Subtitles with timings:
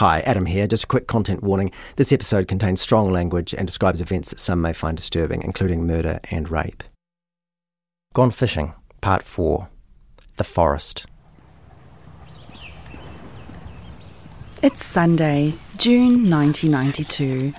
[0.00, 0.66] Hi, Adam here.
[0.66, 1.72] Just a quick content warning.
[1.96, 6.20] This episode contains strong language and describes events that some may find disturbing, including murder
[6.30, 6.82] and rape.
[8.14, 9.68] Gone Fishing, Part 4
[10.38, 11.04] The Forest.
[14.62, 17.52] It's Sunday, June 1992.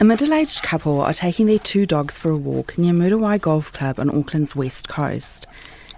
[0.00, 3.72] A middle aged couple are taking their two dogs for a walk near Muriwai Golf
[3.72, 5.46] Club on Auckland's west coast.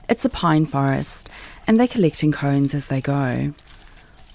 [0.09, 1.29] It's a pine forest,
[1.67, 3.53] and they're collecting cones as they go.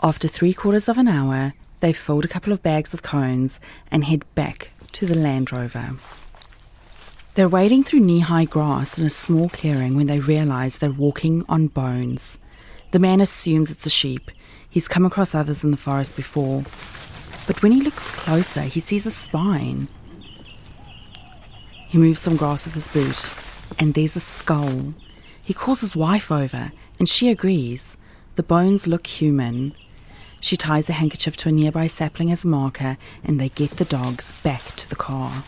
[0.04, 3.60] After three quarters of an hour, they fold a couple of bags of cones
[3.90, 5.96] and head back to the Land Rover.
[7.34, 11.44] They're wading through knee high grass in a small clearing when they realise they're walking
[11.50, 12.38] on bones.
[12.92, 14.30] The man assumes it's a sheep.
[14.70, 16.62] He's come across others in the forest before.
[17.48, 19.88] But when he looks closer, he sees a spine.
[21.88, 23.34] He moves some grass with his boot,
[23.80, 24.94] and there's a skull.
[25.42, 27.98] He calls his wife over, and she agrees.
[28.36, 29.74] The bones look human.
[30.40, 33.86] She ties a handkerchief to a nearby sapling as a marker, and they get the
[33.86, 35.44] dogs back to the car.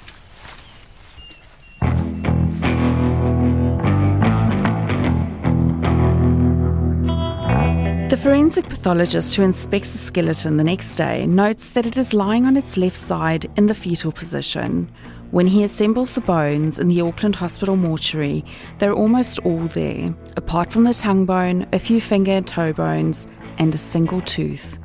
[8.09, 12.47] The forensic pathologist who inspects the skeleton the next day notes that it is lying
[12.47, 14.91] on its left side in the fetal position.
[15.30, 18.44] When he assembles the bones in the Auckland Hospital mortuary,
[18.80, 23.28] they're almost all there, apart from the tongue bone, a few finger and toe bones,
[23.59, 24.80] and a single tooth.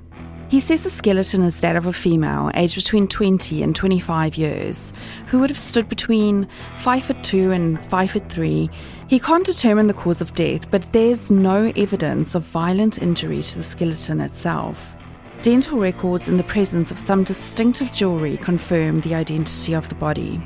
[0.48, 4.92] He says the skeleton is that of a female aged between 20 and 25 years,
[5.26, 8.70] who would have stood between 5 foot 2 and 5 foot 3.
[9.08, 13.56] He can't determine the cause of death, but there's no evidence of violent injury to
[13.56, 14.96] the skeleton itself.
[15.42, 20.40] Dental records in the presence of some distinctive jewellery confirm the identity of the body.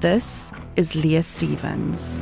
[0.00, 2.20] This is Leah Stevens.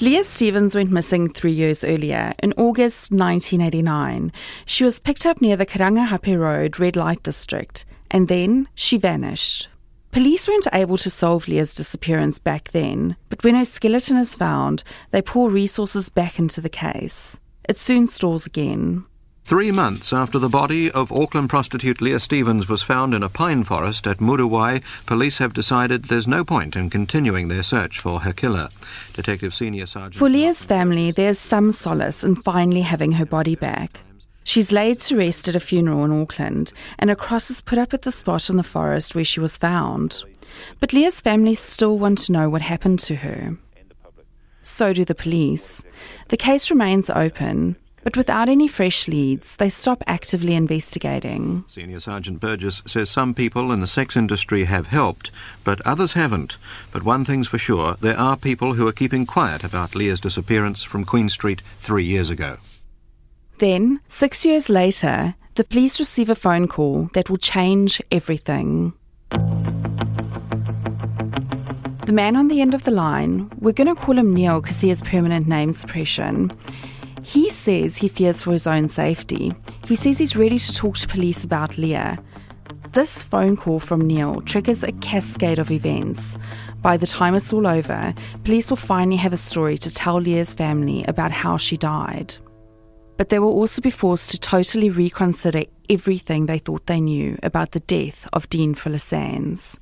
[0.00, 4.32] Leah Stevens went missing three years earlier, in August 1989.
[4.66, 9.68] She was picked up near the Karangahape Road red light district, and then she vanished.
[10.10, 14.82] Police weren't able to solve Leah's disappearance back then, but when her skeleton is found,
[15.12, 17.38] they pour resources back into the case.
[17.68, 19.04] It soon stalls again.
[19.46, 23.62] Three months after the body of Auckland prostitute Leah Stevens was found in a pine
[23.62, 28.32] forest at Muriwai, police have decided there's no point in continuing their search for her
[28.32, 28.70] killer.
[29.12, 30.14] Detective Senior Sergeant.
[30.14, 34.00] For Leah's family, there's some solace in finally having her body back.
[34.44, 37.92] She's laid to rest at a funeral in Auckland, and a cross is put up
[37.92, 40.24] at the spot in the forest where she was found.
[40.80, 43.58] But Leah's family still want to know what happened to her.
[44.62, 45.84] So do the police.
[46.28, 51.64] The case remains open, but without any fresh leads, they stop actively investigating.
[51.66, 55.30] Senior Sergeant Burgess says some people in the sex industry have helped,
[55.64, 56.58] but others haven't.
[56.92, 60.84] But one thing's for sure there are people who are keeping quiet about Leah's disappearance
[60.84, 62.58] from Queen Street three years ago.
[63.58, 68.92] Then, six years later, the police receive a phone call that will change everything.
[72.04, 74.82] The man on the end of the line, we're going to call him Neil because
[74.82, 76.52] he has permanent name suppression.
[77.24, 79.54] He says he fears for his own safety.
[79.86, 82.22] He says he's ready to talk to police about Leah.
[82.92, 86.36] This phone call from Neil triggers a cascade of events.
[86.82, 88.14] By the time it's all over,
[88.44, 92.36] police will finally have a story to tell Leah's family about how she died.
[93.16, 97.72] But they will also be forced to totally reconsider everything they thought they knew about
[97.72, 99.80] the death of Deane Fuller-Sandys.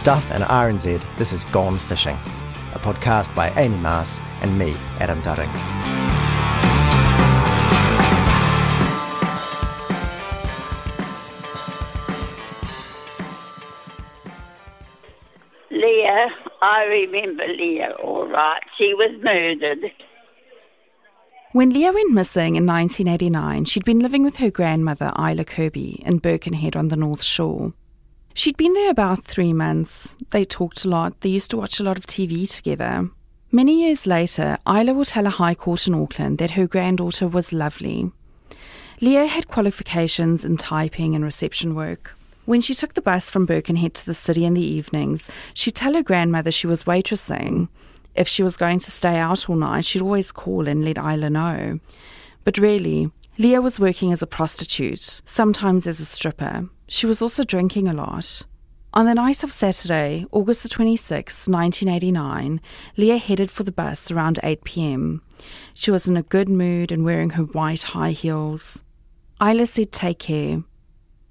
[0.00, 2.16] Stuff and RNZ, this is Gone Fishing,
[2.74, 5.52] a podcast by Amy Maas and me, Adam Dudding.
[15.70, 16.28] Leah,
[16.62, 18.62] I remember Leah all right.
[18.78, 19.92] She was murdered.
[21.52, 26.20] When Leah went missing in 1989, she'd been living with her grandmother, Isla Kirby, in
[26.20, 27.74] Birkenhead on the North Shore.
[28.34, 30.16] She'd been there about three months.
[30.30, 31.20] They talked a lot.
[31.20, 33.10] They used to watch a lot of TV together.
[33.52, 37.52] Many years later, Isla will tell a high court in Auckland that her granddaughter was
[37.52, 38.12] lovely.
[39.00, 42.16] Leah had qualifications in typing and reception work.
[42.44, 45.94] When she took the bus from Birkenhead to the city in the evenings, she'd tell
[45.94, 47.68] her grandmother she was waitressing.
[48.14, 51.30] If she was going to stay out all night, she'd always call and let Isla
[51.30, 51.80] know.
[52.44, 56.68] But really, Leah was working as a prostitute, sometimes as a stripper.
[56.92, 58.42] She was also drinking a lot.
[58.92, 62.60] On the night of Saturday, August the 26th, 1989,
[62.96, 65.22] Leah headed for the bus around 8 pm.
[65.72, 68.82] She was in a good mood and wearing her white high heels.
[69.40, 70.64] Isla said, Take care.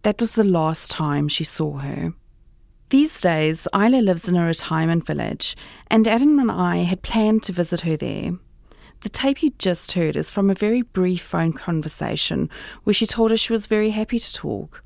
[0.04, 2.14] That was the last time she saw her.
[2.88, 5.58] These days, Isla lives in a retirement village,
[5.92, 8.32] and Adam and I had planned to visit her there.
[9.02, 12.50] The tape you just heard is from a very brief phone conversation
[12.86, 14.84] where she told us she was very happy to talk.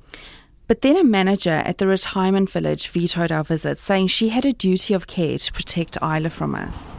[0.66, 4.52] But then a manager at the retirement village vetoed our visit, saying she had a
[4.52, 6.98] duty of care to protect Isla from us.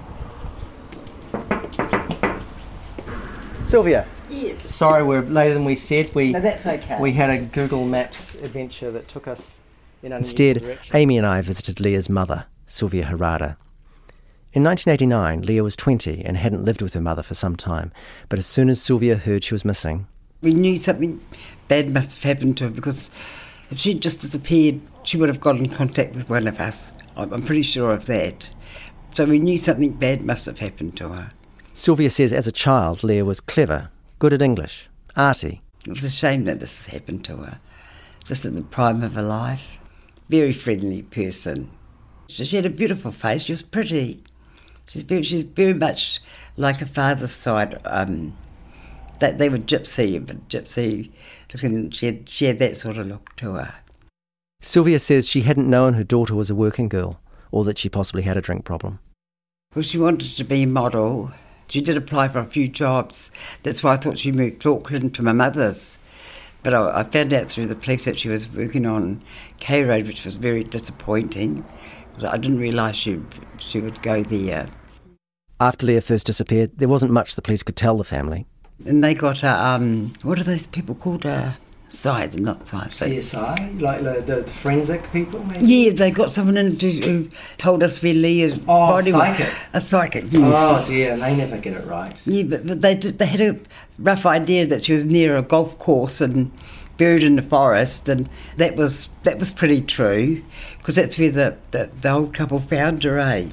[3.63, 4.07] Sylvia.
[4.29, 4.75] Yes.
[4.75, 6.13] Sorry, we're later than we said.
[6.13, 6.99] We No, that's okay.
[6.99, 9.57] we had a Google Maps adventure that took us
[10.03, 13.57] in Instead, Amy and I visited Leah's mother, Sylvia Harada.
[14.53, 17.91] In 1989, Leah was 20 and hadn't lived with her mother for some time.
[18.29, 20.05] But as soon as Sylvia heard she was missing,
[20.41, 21.19] we knew something
[21.67, 23.09] bad must have happened to her because
[23.75, 26.93] if she'd just disappeared, she would have got in contact with one of us.
[27.17, 28.49] I'm pretty sure of that.
[29.11, 31.31] So we knew something bad must have happened to her.
[31.73, 34.87] Sylvia says as a child, Leah was clever, good at English,
[35.17, 35.61] arty.
[35.85, 37.59] It was a shame that this happened to her,
[38.23, 39.77] just in the prime of her life.
[40.29, 41.69] Very friendly person.
[42.29, 43.41] She had a beautiful face.
[43.41, 44.23] She was pretty.
[44.87, 46.21] She's very, she's very much
[46.55, 47.81] like her father's side.
[47.83, 48.37] Um,
[49.19, 51.11] that they were gypsy, but gypsy
[51.55, 51.91] looking.
[51.91, 53.73] She had, she had that sort of look to her.
[54.61, 57.19] Sylvia says she hadn't known her daughter was a working girl,
[57.51, 58.99] or that she possibly had a drink problem.
[59.73, 61.31] Well, she wanted to be a model.
[61.67, 63.31] She did apply for a few jobs.
[63.63, 65.97] That's why I thought she moved to Auckland to my mother's.
[66.63, 69.21] But I, I found out through the police that she was working on
[69.59, 71.65] K Road, which was very disappointing.
[72.23, 73.21] I didn't realise she
[73.57, 74.67] she would go there.
[75.59, 78.45] After Leah first disappeared, there wasn't much the police could tell the family.
[78.83, 81.25] And they got a um, what are those people called?
[81.25, 81.53] Uh,
[81.87, 82.99] science, not science.
[82.99, 85.43] CSI, like the, the, the forensic people.
[85.45, 85.65] Maybe?
[85.65, 89.47] Yeah, they got someone in to, who told us where Leah's oh, body psychic.
[89.47, 89.55] was.
[89.73, 90.25] A psychic.
[90.31, 90.53] Yes.
[90.55, 92.15] Oh dear, and they never get it right.
[92.25, 93.59] Yeah, but, but they did, they had a
[93.99, 96.51] rough idea that she was near a golf course and
[96.97, 100.43] buried in the forest, and that was that was pretty true
[100.77, 103.19] because that's where the, the the old couple found her.
[103.19, 103.49] Eh?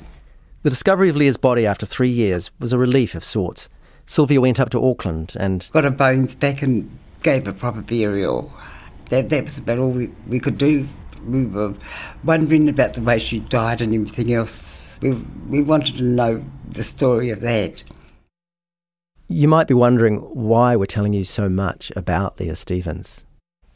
[0.62, 3.68] The discovery of Leah's body after three years was a relief of sorts.
[4.12, 6.90] Sylvia went up to Auckland and got her bones back and
[7.22, 8.52] gave a proper burial.
[9.08, 10.86] That that was about all we, we could do.
[11.26, 11.72] We were
[12.22, 14.98] wondering about the way she died and everything else.
[15.00, 15.12] We
[15.48, 17.84] we wanted to know the story of that.
[19.28, 23.24] You might be wondering why we're telling you so much about Leah Stevens.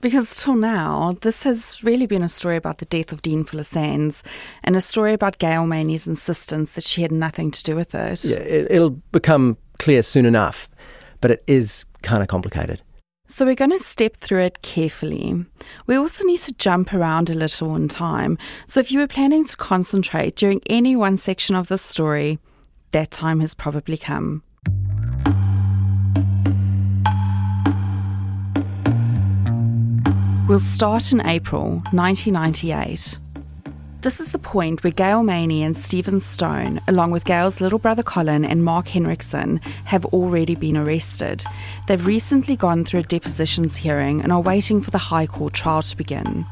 [0.01, 4.23] Because till now, this has really been a story about the death of Deane Fuller-Sandys
[4.63, 8.25] and a story about Gail Maney's insistence that she had nothing to do with it.
[8.25, 10.69] Yeah, it, it'll become clear soon enough,
[11.21, 12.83] but it is kind of complicated.
[13.29, 15.45] So we're going to step through it carefully.
[15.87, 18.39] We also need to jump around a little in time.
[18.67, 22.39] So if you were planning to concentrate during any one section of this story,
[22.93, 24.45] that time has probably come.
[30.49, 33.19] We'll start in April 1998.
[34.03, 38.05] This is the point where Gail Maney and Stephen Stone, along with Gail's little brother
[38.05, 41.43] Colin and Mark Henriksen, have already been arrested.
[41.89, 45.83] They've recently gone through a depositions hearing and are waiting for the High Court trial
[45.83, 46.47] to begin.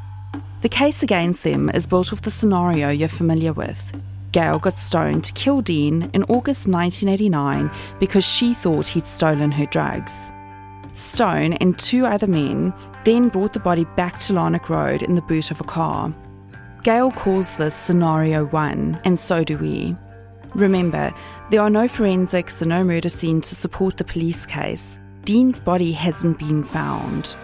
[0.62, 4.02] The case against them is built off the scenario you're familiar with.
[4.32, 7.70] Gail got Stone to kill Deane in August 1989
[8.01, 10.32] because she thought he'd stolen her drugs.
[10.94, 12.72] Stone and two other men
[13.05, 16.15] then brought the body back to Larnoch Road in the boot of a car.
[16.84, 19.96] Gail calls this Scenario 1, and so do we.
[20.55, 21.13] Remember,
[21.51, 24.98] there are no forensics and no murder scene to support the police case.
[25.24, 27.34] Deane's body hasn't been found.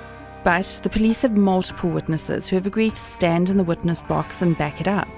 [0.44, 4.42] But the police have multiple witnesses who have agreed to stand in the witness box
[4.42, 5.08] and back it up.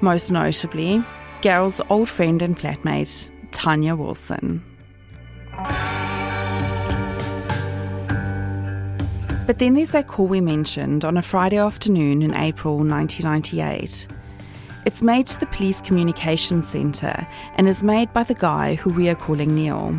[0.00, 1.02] Most notably,
[1.42, 4.64] Gail's old friend and flatmate, Tanya Wilson.
[9.50, 14.06] But then there's that call we mentioned on a Friday afternoon in April 1998.
[14.86, 17.26] It's made to the Police Communications Centre
[17.56, 19.94] and is made by the guy who we are calling Neil.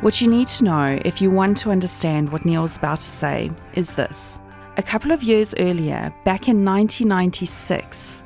[0.00, 3.50] What you need to know if you want to understand what Neil's about to say
[3.74, 4.40] is this.
[4.78, 8.22] A couple of years earlier, back in 1996,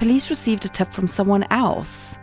[0.00, 2.18] police received a tip from someone else,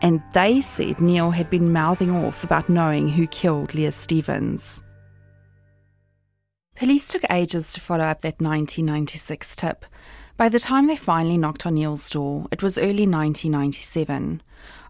[0.00, 4.80] and they said Neil had been mouthing off about knowing who killed Leah Stevens.
[6.76, 9.86] Police took ages to follow up that 1996 tip.
[10.36, 14.42] By the time they finally knocked on Neil's door, it was early 1997.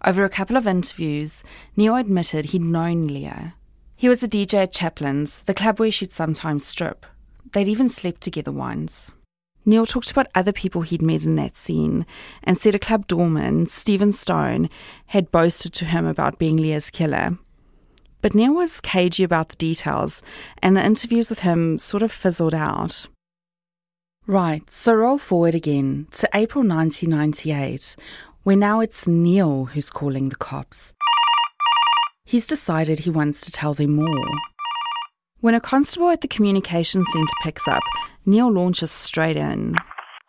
[0.04, 1.44] Over a couple of interviews,
[1.76, 3.54] Neil admitted he'd known Leah.
[3.94, 7.06] He was a DJ at Chaplin's, the club where she'd sometimes strip.
[7.52, 9.12] They'd even slept together once.
[9.64, 12.04] Neil talked about other people he'd met in that scene
[12.42, 14.70] and said a club doorman, Stephen Stone,
[15.06, 17.38] had boasted to him about being Leah's killer.
[18.26, 20.20] But Neil was cagey about the details,
[20.60, 23.06] and the interviews with him sort of fizzled out.
[24.26, 27.94] Right, so roll forward again to April 1998,
[28.42, 30.92] where now it's Neil who's calling the cops.
[32.24, 34.28] He's decided he wants to tell them more.
[35.38, 37.84] When a constable at the communications centre picks up,
[38.24, 39.76] Neil launches straight in.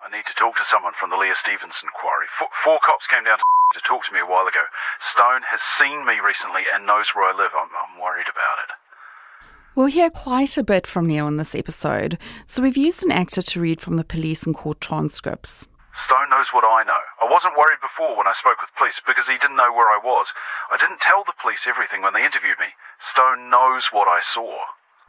[0.05, 2.27] I need to talk to someone from the Leah Stevens inquiry.
[2.29, 3.43] Four, four cops came down to,
[3.73, 4.63] to talk to me a while ago.
[4.99, 7.51] Stone has seen me recently and knows where I live.
[7.53, 8.71] I'm, I'm worried about it.
[9.75, 13.43] We'll hear quite a bit from Neil in this episode, so we've used an actor
[13.43, 15.67] to read from the police and court transcripts.
[15.93, 16.99] Stone knows what I know.
[17.21, 19.99] I wasn't worried before when I spoke with police because he didn't know where I
[20.03, 20.27] was.
[20.71, 22.67] I didn't tell the police everything when they interviewed me.
[22.99, 24.57] Stone knows what I saw.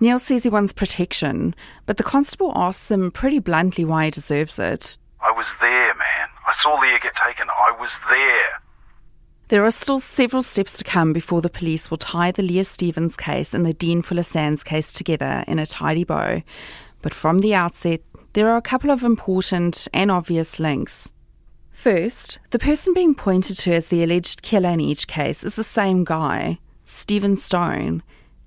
[0.00, 1.54] Neil says he wants protection,
[1.86, 4.98] but the constable asks him pretty bluntly why he deserves it.
[5.20, 6.28] I was there, man.
[6.48, 7.46] I saw Leah get taken.
[7.50, 8.62] I was there.
[9.48, 13.18] There are still several steps to come before the police will tie the Leah Stevens
[13.18, 16.42] case and the Deane Fuller-Sandys case together in a tidy bow.
[17.02, 18.00] But from the outset,
[18.32, 21.12] there are a couple of important and obvious links.
[21.70, 25.62] First, the person being pointed to as the alleged killer in each case is the
[25.62, 28.02] same guy, Stephen Stone.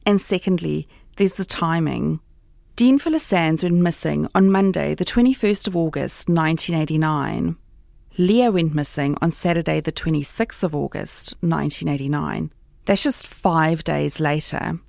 [0.07, 2.19] And secondly, there's the timing.
[2.75, 7.57] Deane Fuller-Sandys went missing on Monday, the 21st of August, 1989.
[8.17, 12.51] Leah went missing on Saturday, the 26th of August, 1989.
[12.85, 14.79] That's just five days later.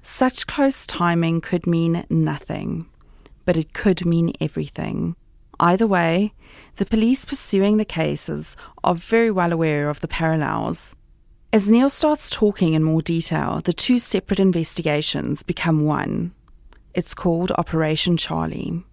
[0.00, 2.86] Such close timing could mean nothing,
[3.44, 5.14] but it could mean everything.
[5.60, 6.32] Either way,
[6.76, 10.96] the police pursuing the cases are very well aware of the parallels.
[11.52, 16.32] As Neil starts talking in more detail, the two separate investigations become one.
[16.94, 18.84] It's called Operation Charlie.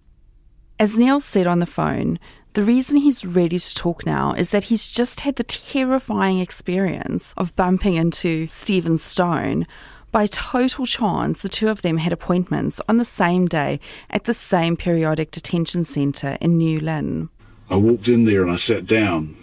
[0.78, 2.18] As Neil said on the phone,
[2.56, 7.34] the reason he's ready to talk now is that he's just had the terrifying experience
[7.36, 9.66] of bumping into Stephen Stone.
[10.10, 14.32] By total chance, the two of them had appointments on the same day at the
[14.32, 17.28] same periodic detention centre in New Lynn.
[17.68, 19.36] I walked in there and I sat down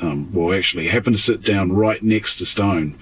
[0.00, 2.98] um, well, actually, happened to sit down right next to Stone,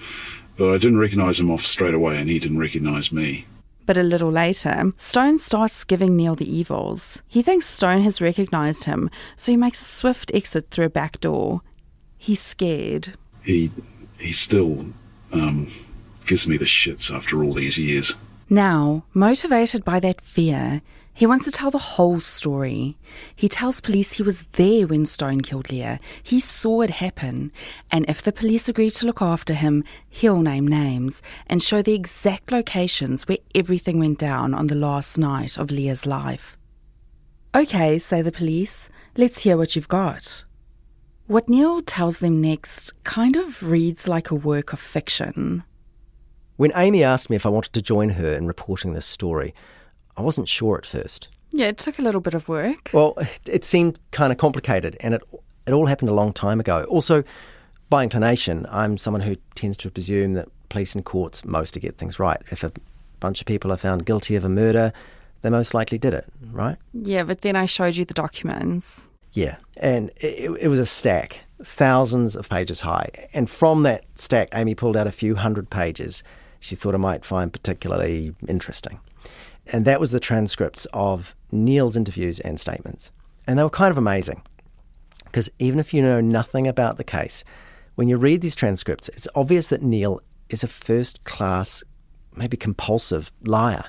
[0.55, 3.45] but I didn't recognise him off straight away, and he didn't recognise me.
[3.87, 7.23] But a little later, Stone starts giving Neil the evils.
[7.27, 11.21] He thinks Stone has recognised him, so he makes a swift exit through a back
[11.21, 11.61] door.
[12.17, 13.13] He's scared.
[13.43, 13.71] He
[14.19, 14.87] he still
[15.31, 15.71] um,
[16.25, 18.13] gives me the shits after all these years.
[18.49, 20.81] Now, motivated by that fear,
[21.17, 22.95] he wants to tell the whole story.
[23.35, 25.99] He tells police he was there when Stone killed Leah.
[26.21, 27.51] He saw it happen.
[27.91, 31.95] And if the police agree to look after him, he'll name names and show the
[31.95, 36.55] exact locations where everything went down on the last night of Leah's life.
[37.55, 40.45] Okay, say the police, let's hear what you've got.
[41.25, 45.63] What Neil tells them next kind of reads like a work of fiction.
[46.57, 49.55] When Amy asked me if I wanted to join her in reporting this story,
[50.17, 51.29] I wasn't sure at first.
[51.51, 52.89] Yeah, it took a little bit of work.
[52.93, 55.21] Well, it seemed kind of complicated, and it
[55.65, 56.83] it all happened a long time ago.
[56.85, 57.23] Also,
[57.89, 62.19] by inclination, I'm someone who tends to presume that police and courts mostly get things
[62.19, 62.41] right.
[62.51, 62.71] If a
[63.19, 64.91] bunch of people are found guilty of a murder,
[65.41, 66.77] they most likely did it, right?
[66.93, 69.09] Yeah, but then I showed you the documents.
[69.33, 73.09] Yeah, and it, it was a stack, thousands of pages high.
[73.33, 76.23] And from that stack, Amy pulled out a few hundred pages
[76.59, 78.99] she thought I might find particularly interesting
[79.71, 83.11] and that was the transcripts of Neil's interviews and statements.
[83.45, 84.41] And they were kind of amazing.
[85.25, 87.43] Because even if you know nothing about the case,
[87.95, 91.83] when you read these transcripts, it's obvious that Neil is a first class,
[92.35, 93.85] maybe compulsive liar.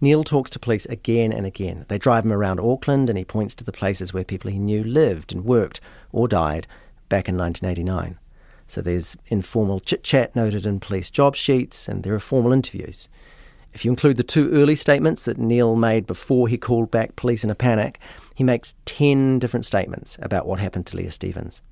[0.00, 1.86] Neil talks to police again and again.
[1.88, 4.82] They drive him around Auckland and he points to the places where people he knew
[4.82, 6.66] lived and worked or died
[7.08, 8.18] back in 1989.
[8.66, 13.08] So there's informal chit chat noted in police job sheets and there are formal interviews.
[13.72, 17.42] If you include the two early statements that Neil made before he called back police
[17.42, 17.98] in a panic,
[18.34, 21.62] he makes 10 different statements about what happened to Leah Stevens.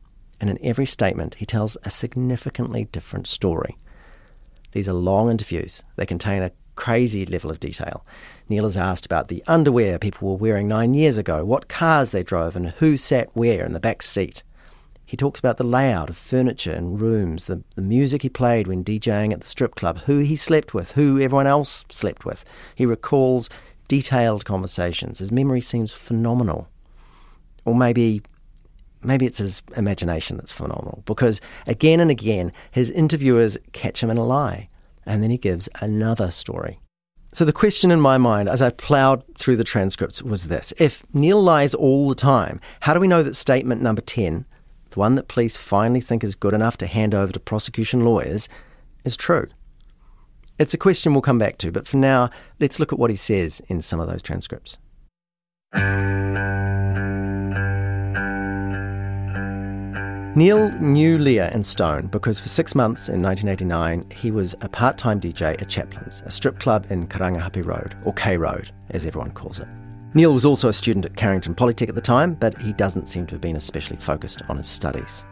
[0.40, 3.76] And in every statement, he tells a significantly different story.
[4.73, 5.83] These are long interviews.
[5.97, 8.07] They contain a crazy level of detail.
[8.49, 12.23] Neil is asked about the underwear people were wearing nine years ago, what cars they
[12.23, 14.42] drove, and who sat where in the back seat.
[15.11, 18.85] He talks about the layout of furniture and rooms, the, the music he played when
[18.85, 22.45] DJing at the strip club, who he slept with, who everyone else slept with.
[22.76, 23.50] He recalls
[23.88, 25.19] detailed conversations.
[25.19, 26.69] His memory seems phenomenal.
[27.64, 28.23] Or maybe
[29.02, 34.17] maybe it's his imagination that's phenomenal because again and again his interviewers catch him in
[34.17, 34.69] a lie
[35.05, 36.79] and then he gives another story.
[37.33, 41.02] So the question in my mind as I ploughed through the transcripts was this If
[41.12, 44.47] Neil lies all the time, how do we know that statement number 10,
[44.90, 48.49] the one that police finally think is good enough to hand over to prosecution lawyers,
[49.04, 49.49] is true?
[50.59, 53.16] It's a question we'll come back to, but for now, let's look at what he
[53.16, 54.78] says in some of those transcripts.
[60.37, 64.97] Neil knew Leah and Stone because for six months in 1989 he was a part
[64.97, 69.32] time DJ at Chaplin's, a strip club in Karangahape Road, or K Road as everyone
[69.32, 69.66] calls it.
[70.12, 73.26] Neil was also a student at Carrington Polytech at the time, but he doesn't seem
[73.26, 75.25] to have been especially focused on his studies.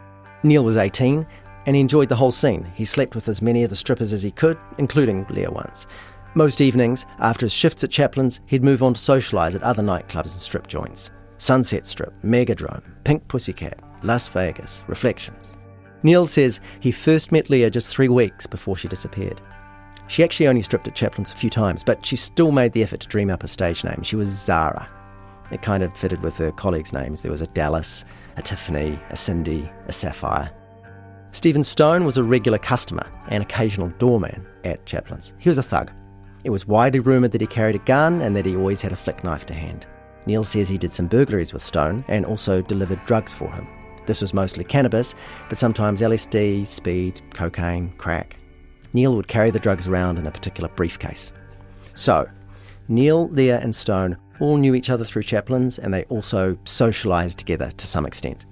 [0.43, 1.27] Neil was 18
[1.65, 2.65] and he enjoyed the whole scene.
[2.75, 5.85] He slept with as many of the strippers as he could, including Leah once.
[6.33, 10.31] Most evenings, after his shifts at Chaplin's, he'd move on to socialise at other nightclubs
[10.31, 15.57] and strip joints Sunset Strip, Megadrome, Pink Pussycat, Las Vegas, Reflections.
[16.03, 19.41] Neil says he first met Leah just three weeks before she disappeared.
[20.09, 22.99] She actually only stripped at Chaplin's a few times, but she still made the effort
[23.01, 24.01] to dream up a stage name.
[24.01, 24.91] She was Zara.
[25.51, 27.21] It kind of fitted with her colleagues' names.
[27.21, 30.51] There was a Dallas, a Tiffany, a Cindy, a Sapphire.
[31.29, 35.35] Stephen Stone was a regular customer and occasional doorman at Chaplin's.
[35.37, 35.91] He was a thug.
[36.43, 38.95] It was widely rumoured that he carried a gun and that he always had a
[38.95, 39.85] flick knife to hand.
[40.25, 43.67] Neil says he did some burglaries with Stone and also delivered drugs for him.
[44.07, 45.13] This was mostly cannabis,
[45.49, 48.38] but sometimes LSD, speed, cocaine, crack.
[48.93, 51.33] Neil would carry the drugs around in a particular briefcase.
[51.93, 52.27] So,
[52.87, 57.71] Neil, Leah, and Stone all knew each other through Chaplin's and they also socialised together
[57.71, 58.45] to some extent.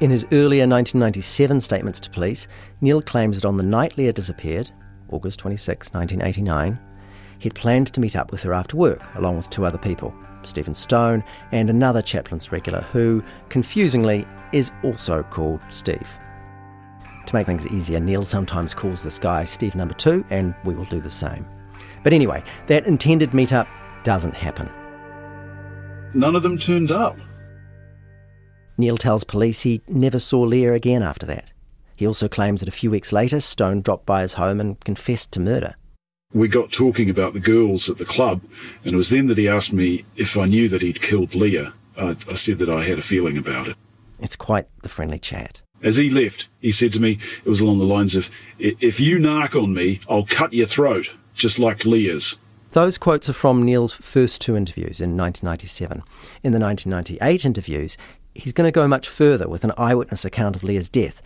[0.00, 2.48] In his earlier 1997 statements to police,
[2.80, 4.70] Neil claims that on the night Leah disappeared,
[5.10, 6.78] August 26, 1989,
[7.38, 10.14] he'd planned to meet up with her after work, along with two other people.
[10.42, 16.08] Stephen Stone, and another Chaplin's regular who, confusingly, is also called Steve.
[17.26, 20.84] To make things easier, Neil sometimes calls this guy Steve number two, and we will
[20.86, 21.46] do the same.
[22.02, 23.66] But anyway, that intended meetup
[24.02, 24.70] doesn't happen.
[26.14, 27.18] None of them turned up.
[28.76, 31.50] Neil tells police he never saw Leah again after that.
[31.96, 35.30] He also claims that a few weeks later, Stone dropped by his home and confessed
[35.32, 35.76] to murder
[36.34, 38.42] we got talking about the girls at the club,
[38.84, 41.74] and it was then that he asked me if I knew that he'd killed Leah.
[41.96, 43.76] I, I said that I had a feeling about it.
[44.18, 45.62] It's quite the friendly chat.
[45.82, 49.18] As he left, he said to me, it was along the lines of, If you
[49.18, 52.36] narc on me, I'll cut your throat, just like Leah's.
[52.70, 56.02] Those quotes are from Neil's first two interviews in 1997.
[56.42, 57.98] In the 1998 interviews,
[58.34, 61.20] he's going to go much further with an eyewitness account of Leah's death.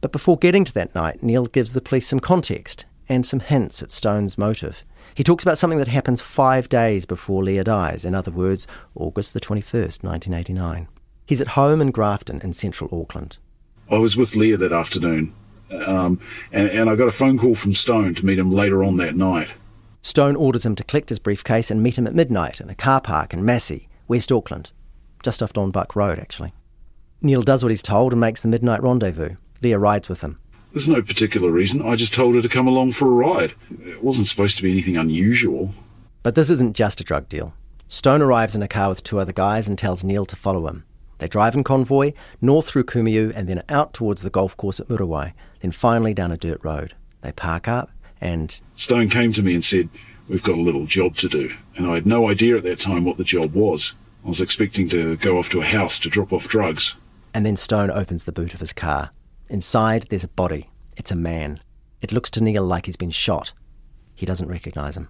[0.00, 3.82] But before getting to that night, Neil gives the police some context and some hints
[3.82, 4.84] at Stone's motive.
[5.14, 9.34] He talks about something that happens five days before Leah dies, in other words, August
[9.34, 10.88] the 21st, 1989.
[11.26, 13.38] He's at home in Grafton in central Auckland.
[13.92, 15.34] I was with Leah that afternoon,
[15.70, 16.18] um,
[16.50, 19.14] and, and I got a phone call from Stone to meet him later on that
[19.14, 19.50] night.
[20.00, 23.02] Stone orders him to collect his briefcase and meet him at midnight in a car
[23.02, 24.70] park in Massey, West Auckland,
[25.22, 26.54] just off Don Buck Road, actually.
[27.20, 29.36] Neil does what he's told and makes the midnight rendezvous.
[29.60, 30.38] Leah rides with him.
[30.72, 31.82] There's no particular reason.
[31.82, 33.54] I just told her to come along for a ride.
[33.84, 35.74] It wasn't supposed to be anything unusual.
[36.22, 37.52] But this isn't just a drug deal.
[37.88, 40.84] Stone arrives in a car with two other guys and tells Neil to follow him.
[41.22, 44.88] They drive in convoy, north through Kumeu and then out towards the golf course at
[44.88, 46.96] Muriwai, then finally down a dirt road.
[47.20, 48.60] They park up and.
[48.74, 49.88] Stone came to me and said,
[50.26, 51.54] We've got a little job to do.
[51.76, 53.94] And I had no idea at that time what the job was.
[54.24, 56.96] I was expecting to go off to a house to drop off drugs.
[57.32, 59.12] And then Stone opens the boot of his car.
[59.48, 60.70] Inside, there's a body.
[60.96, 61.60] It's a man.
[62.00, 63.52] It looks to Neil like he's been shot.
[64.16, 65.08] He doesn't recognise him.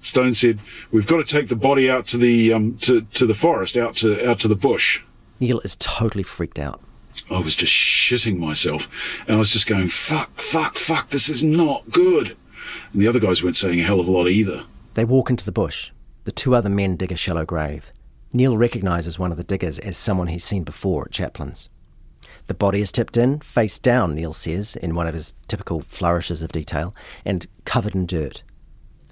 [0.00, 0.58] Stone said,
[0.90, 3.96] "We've got to take the body out to the um, to to the forest, out
[3.96, 5.02] to out to the bush."
[5.40, 6.80] Neil is totally freaked out.
[7.30, 8.88] I was just shitting myself,
[9.26, 11.10] and I was just going, "Fuck, fuck, fuck!
[11.10, 12.36] This is not good."
[12.92, 14.64] And the other guys weren't saying a hell of a lot either.
[14.94, 15.90] They walk into the bush.
[16.24, 17.90] The two other men dig a shallow grave.
[18.32, 21.68] Neil recognises one of the diggers as someone he's seen before at Chaplin's.
[22.46, 26.42] The body is tipped in, face down, Neil says, in one of his typical flourishes
[26.42, 28.42] of detail, and covered in dirt.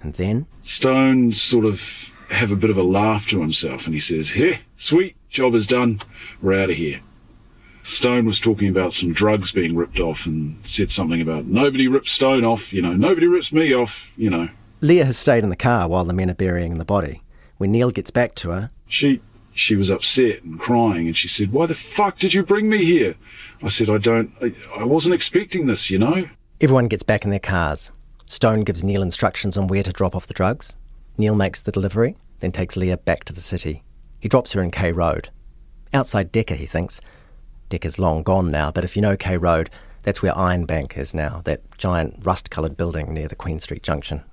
[0.01, 0.45] And then?
[0.61, 4.59] Stone sort of have a bit of a laugh to himself and he says, Here,
[4.75, 5.99] sweet, job is done.
[6.41, 7.01] We're out of here.
[7.83, 12.11] Stone was talking about some drugs being ripped off and said something about nobody rips
[12.11, 14.49] Stone off, you know, nobody rips me off, you know.
[14.81, 17.21] Leah has stayed in the car while the men are burying the body.
[17.57, 19.21] When Neil gets back to her, she
[19.53, 22.85] she was upset and crying and she said, Why the fuck did you bring me
[22.85, 23.15] here?
[23.61, 26.29] I said, I don't, I, I wasn't expecting this, you know?
[26.61, 27.91] Everyone gets back in their cars.
[28.25, 30.75] Stone gives Neil instructions on where to drop off the drugs.
[31.17, 33.83] Neil makes the delivery, then takes Leah back to the city.
[34.19, 35.29] He drops her in K Road.
[35.93, 37.01] Outside Decca, he thinks.
[37.69, 39.69] Decca's long gone now, but if you know K Road,
[40.03, 43.83] that's where Iron Bank is now, that giant rust coloured building near the Queen Street
[43.83, 44.23] Junction.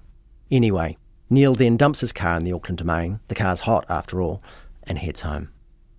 [0.51, 0.96] Anyway,
[1.29, 4.42] Neil then dumps his car in the Auckland Domain, the car's hot after all,
[4.85, 5.51] and heads home.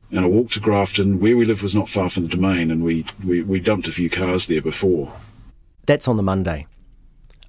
[0.09, 1.19] And I walked to Grafton.
[1.19, 3.91] Where we live was not far from the domain, and we, we, we dumped a
[3.91, 5.13] few cars there before.
[5.85, 6.65] That's on the Monday.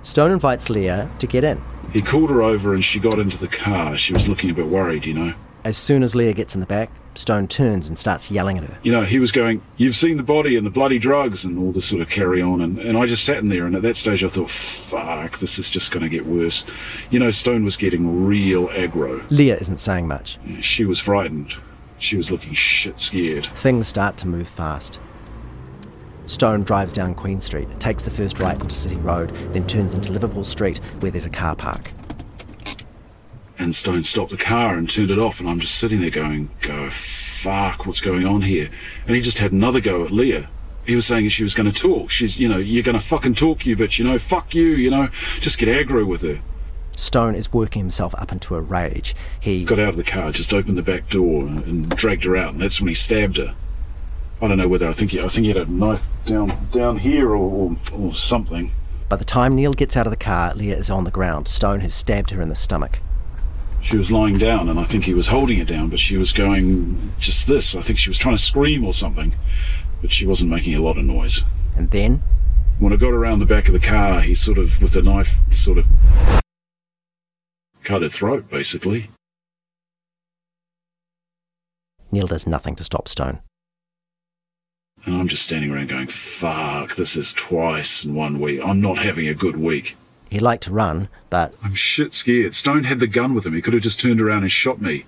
[0.03, 1.63] Stone invites Leah to get in.
[1.93, 3.97] He called her over, and she got into the car.
[3.97, 5.35] She was looking a bit worried, you know.
[5.63, 8.79] As soon as Leah gets in the back, Stone turns and starts yelling at her.
[8.83, 11.73] You know, he was going, You've seen the body and the bloody drugs, and all
[11.73, 12.61] this sort of carry on.
[12.61, 15.59] And, and I just sat in there, and at that stage I thought, Fuck, this
[15.59, 16.65] is just going to get worse.
[17.11, 19.25] You know, Stone was getting real aggro.
[19.31, 20.39] Leah isn't saying much.
[20.61, 21.55] She was frightened.
[21.99, 23.47] She was looking shit scared.
[23.47, 24.99] Things start to move fast.
[26.27, 30.13] Stone drives down Queen Street, takes the first right onto City Road, then turns into
[30.13, 31.91] Liverpool Street where there's a car park.
[33.61, 36.49] And Stone stopped the car and turned it off, and I'm just sitting there going,
[36.63, 38.71] Go, fuck, what's going on here?
[39.07, 40.49] And he just had another go at Leah.
[40.87, 42.11] He was saying she was going to talk.
[42.11, 44.91] She's, you know, you're going to fucking talk, you bitch, you know, fuck you, you
[44.91, 45.09] know,
[45.41, 46.41] just get aggro with her.
[46.97, 49.15] Stone is working himself up into a rage.
[49.39, 52.55] He Got out of the car, just opened the back door and dragged her out,
[52.55, 53.55] and that's when he stabbed her.
[54.41, 56.97] I don't know whether I think he, I think he had a knife down down
[56.97, 58.73] here or, or, or something.
[59.11, 61.47] By the time Neil gets out of the car, Leah is on the ground.
[61.47, 63.01] Stone has stabbed her in the stomach.
[63.83, 66.33] She was lying down, and I think he was holding her down, but she was
[66.33, 67.75] going just this.
[67.75, 69.35] I think she was trying to scream or something,
[70.01, 71.43] but she wasn't making a lot of noise.
[71.77, 72.23] And then
[72.79, 75.37] When I got around the back of the car, he sort of, with the knife,
[75.51, 75.87] sort of
[77.85, 79.11] cut her throat, basically.
[82.11, 83.41] Neil does nothing to stop Stone.
[85.05, 88.61] And I'm just standing around going, fuck, this is twice in one week.
[88.65, 89.97] I'm not having a good week.
[90.31, 92.55] He'd like to run, but I'm shit scared.
[92.55, 93.55] Stone had the gun with him.
[93.55, 95.05] He could have just turned around and shot me.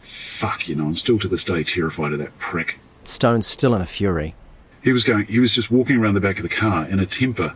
[0.00, 2.78] Fuck, you know, I'm still to this day terrified of that prick.
[3.04, 4.36] Stone's still in a fury.
[4.80, 7.06] He was going, he was just walking around the back of the car in a
[7.06, 7.54] temper.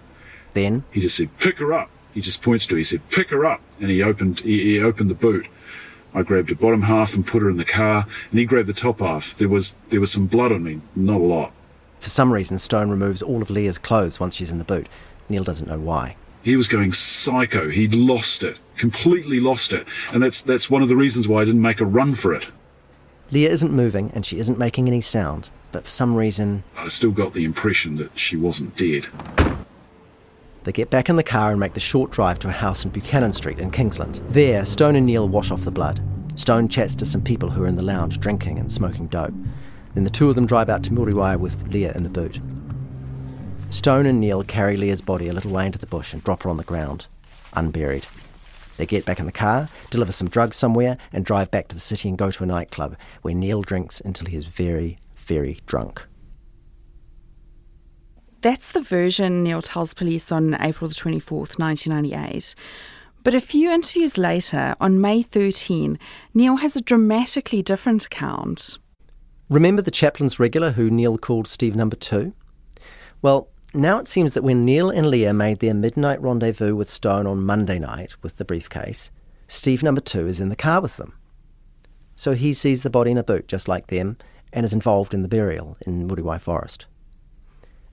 [0.52, 1.90] Then He just said, pick her up.
[2.12, 2.78] He just points to her.
[2.78, 3.60] He said, pick her up.
[3.80, 5.46] And he opened, he, he opened the boot.
[6.14, 8.72] I grabbed the bottom half and put her in the car, and he grabbed the
[8.72, 9.36] top half.
[9.36, 11.52] There was, there was some blood on me, not a lot.
[12.00, 14.88] For some reason, Stone removes all of Leah's clothes once she's in the boot.
[15.28, 16.16] Neil doesn't know why.
[16.46, 17.70] He was going psycho.
[17.70, 21.44] He'd lost it, completely lost it, and that's that's one of the reasons why I
[21.44, 22.46] didn't make a run for it.
[23.32, 27.10] Leah isn't moving and she isn't making any sound, but for some reason, I still
[27.10, 29.08] got the impression that she wasn't dead.
[30.62, 32.92] they get back in the car and make the short drive to a house in
[32.92, 34.20] Buchanan Street in Kingsland.
[34.28, 36.00] There, Stone and Neil wash off the blood.
[36.36, 39.34] Stone chats to some people who are in the lounge drinking and smoking dope.
[39.94, 42.38] Then the two of them drive out to Muriwai with Leah in the boot.
[43.70, 46.50] Stone and Neil carry Leah's body a little way into the bush and drop her
[46.50, 47.06] on the ground,
[47.54, 48.06] unburied.
[48.76, 51.80] They get back in the car, deliver some drugs somewhere, and drive back to the
[51.80, 56.06] city and go to a nightclub where Neil drinks until he is very, very drunk.
[58.42, 62.54] That's the version Neil tells police on April the 24th, 1998.
[63.24, 65.98] But a few interviews later, on May 13,
[66.32, 68.78] Neil has a dramatically different account.
[69.48, 72.34] Remember the Chaplin's regular who Neil called Steve Number Two?
[73.22, 77.26] Well, now it seems that when Neil and Leah made their midnight rendezvous with Stone
[77.26, 79.10] on Monday night with the briefcase,
[79.48, 81.18] Steve Number Two is in the car with them.
[82.14, 84.16] So he sees the body in a boot just like them
[84.52, 86.86] and is involved in the burial in Muriwai Forest.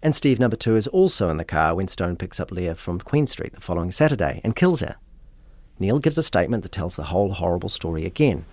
[0.01, 2.99] And Steve Number Two is also in the car when Stone picks up Leah from
[2.99, 4.95] Queen Street the following Saturday and kills her.
[5.79, 8.45] Neil gives a statement that tells the whole horrible story again.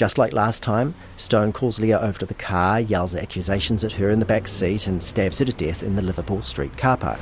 [0.00, 4.08] Just like last time, Stone calls Leah over to the car, yells accusations at her
[4.08, 7.20] in the back seat, and stabs her to death in the Liverpool Street car park.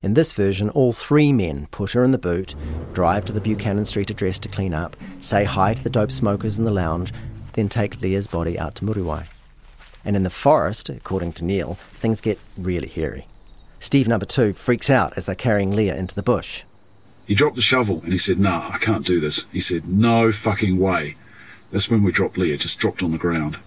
[0.00, 2.54] In this version, all three men put her in the boot,
[2.92, 6.56] drive to the Buchanan Street address to clean up, say hi to the dope smokers
[6.56, 7.12] in the lounge,
[7.54, 9.26] then take Leah's body out to Muriwai.
[10.04, 13.26] And in the forest, according to Neil, things get really hairy.
[13.80, 16.62] Steve number two freaks out as they're carrying Leah into the bush.
[17.26, 19.46] He dropped the shovel and he said, Nah, I can't do this.
[19.50, 21.16] He said, No fucking way.
[21.70, 23.58] That's when we dropped Leah, just dropped on the ground.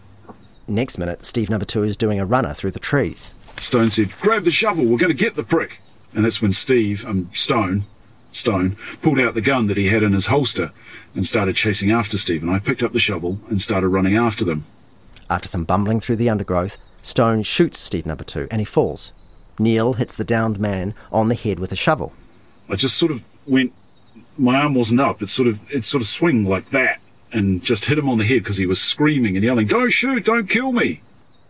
[0.67, 3.35] Next minute, Steve number two is doing a runner through the trees.
[3.57, 5.79] Stone said, Grab the shovel, we're going to get the prick.
[6.13, 7.85] And that's when Steve, um, Stone,
[8.31, 10.71] Stone, pulled out the gun that he had in his holster
[11.15, 12.49] and started chasing after Stephen.
[12.49, 14.65] I picked up the shovel and started running after them.
[15.29, 19.11] After some bumbling through the undergrowth, Stone shoots Steve number two and he falls.
[19.59, 22.13] Neil hits the downed man on the head with a shovel.
[22.69, 23.73] I just sort of went,
[24.37, 25.21] my arm wasn't up.
[25.21, 26.99] It sort of, it sort of swung like that
[27.33, 30.25] and just hit him on the head because he was screaming and yelling, Don't shoot,
[30.25, 31.01] don't kill me.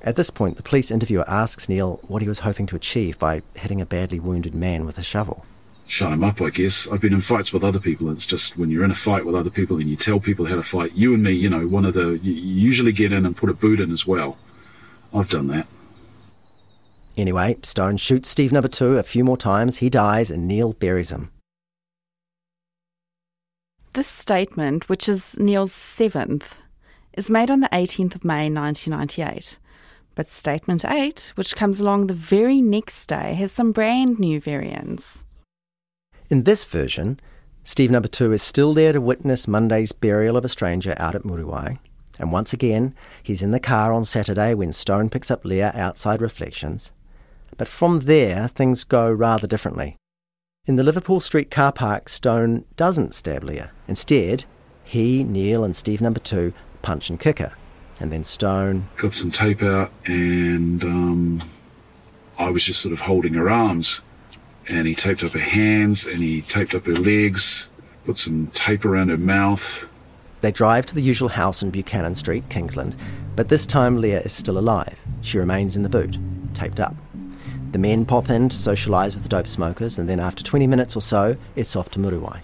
[0.02, 3.42] At this point, the police interviewer asks Neil what he was hoping to achieve by
[3.56, 5.46] hitting a badly wounded man with a shovel.
[5.88, 6.88] Shut him up, I guess.
[6.88, 8.10] I've been in fights with other people.
[8.10, 10.56] It's just when you're in a fight with other people and you tell people how
[10.56, 13.36] to fight, you and me, you know, one of the, you usually get in and
[13.36, 14.38] put a boot in as well.
[15.14, 15.68] I've done that.
[17.16, 21.12] Anyway, Stone shoots Steve number two a few more times, he dies, and Neil buries
[21.12, 21.30] him.
[23.94, 26.56] This statement, which is Neil's seventh,
[27.14, 29.60] is made on the 18th of May 1998.
[30.16, 35.26] But Statement 8, which comes along the very next day, has some brand new variants.
[36.28, 37.20] In this version,
[37.64, 41.22] Steve number two is still there to witness Monday's burial of a stranger out at
[41.22, 41.78] Muriwai.
[42.18, 46.20] And once again, he's in the car on Saturday when Stone picks up Leah outside
[46.20, 46.92] Reflections.
[47.58, 49.98] But from there, things go rather differently.
[50.66, 53.72] In the Liverpool Street car park, Stone doesn't stab Leah.
[53.86, 54.46] Instead,
[54.86, 57.52] he, Neil, and Steve number two punch and kick her.
[58.00, 58.88] And then Stone.
[58.96, 61.42] Got some tape out and um,
[62.40, 64.00] I was just sort of holding her arms.
[64.70, 67.68] And he taped up her hands and he taped up her legs,
[68.06, 69.90] put some tape around her mouth.
[70.40, 72.96] They drive to the usual house in Buchanan Street, Kingsland,
[73.36, 74.98] but this time Leah is still alive.
[75.20, 76.18] She remains in the boot,
[76.54, 76.96] taped up.
[77.74, 80.96] The men pop in to socialise with the dope smokers, and then after 20 minutes
[80.96, 82.42] or so, it's off to Muriwai.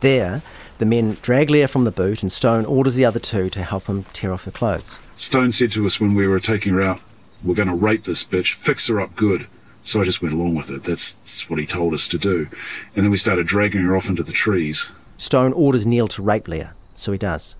[0.00, 0.42] There,
[0.76, 3.86] the men drag Leah from the boot, and Stone orders the other two to help
[3.86, 4.98] him tear off her clothes.
[5.16, 7.00] Stone said to us when we were taking her out,
[7.42, 9.46] We're going to rape this bitch, fix her up good.
[9.82, 10.84] So I just went along with it.
[10.84, 12.48] That's, that's what he told us to do.
[12.94, 14.90] And then we started dragging her off into the trees.
[15.16, 17.56] Stone orders Neil to rape Leah, so he does.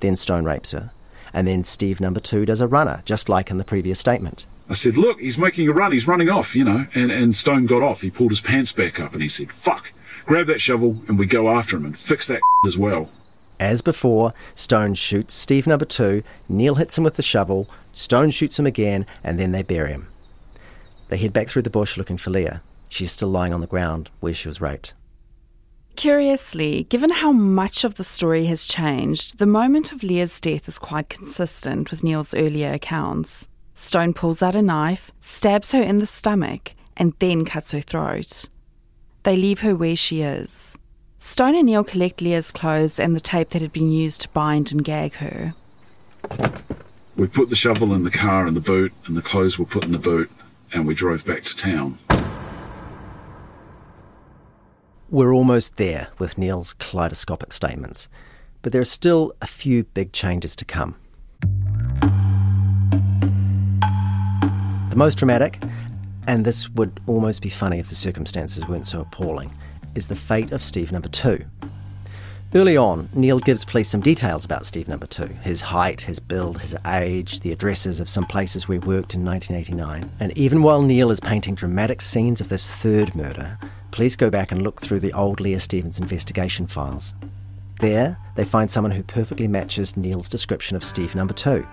[0.00, 0.92] Then Stone rapes her,
[1.34, 4.46] and then Steve number two does a runner, just like in the previous statement.
[4.68, 6.86] I said, Look, he's making a run, he's running off, you know.
[6.94, 8.00] And, and Stone got off.
[8.00, 9.92] He pulled his pants back up and he said, Fuck,
[10.24, 13.10] grab that shovel and we go after him and fix that as well.
[13.58, 18.58] As before, Stone shoots Steve number two, Neil hits him with the shovel, Stone shoots
[18.58, 20.08] him again, and then they bury him.
[21.08, 22.60] They head back through the bush looking for Leah.
[22.88, 24.92] She's still lying on the ground where she was raped.
[25.96, 30.78] Curiously, given how much of the story has changed, the moment of Leah's death is
[30.78, 33.48] quite consistent with Neil's earlier accounts.
[33.78, 38.48] Stone pulls out a knife, stabs her in the stomach, and then cuts her throat.
[39.22, 40.78] They leave her where she is.
[41.18, 44.72] Stone and Neil collect Leah's clothes and the tape that had been used to bind
[44.72, 45.54] and gag her.
[47.16, 49.84] We put the shovel in the car and the boot, and the clothes were put
[49.84, 50.30] in the boot,
[50.72, 51.98] and we drove back to town.
[55.10, 58.08] We're almost there with Neil's kaleidoscopic statements,
[58.62, 60.96] but there are still a few big changes to come.
[64.96, 65.62] The most dramatic,
[66.26, 69.52] and this would almost be funny if the circumstances weren't so appalling,
[69.94, 71.44] is the fate of Steve number two.
[72.54, 76.62] Early on, Neil gives police some details about Steve number two his height, his build,
[76.62, 80.08] his age, the addresses of some places where he worked in 1989.
[80.18, 83.58] And even while Neil is painting dramatic scenes of this third murder,
[83.90, 87.14] police go back and look through the old Leah Stevens investigation files.
[87.80, 91.66] There, they find someone who perfectly matches Neil's description of Steve number two.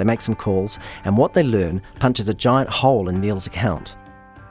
[0.00, 3.96] They make some calls, and what they learn punches a giant hole in Neil's account.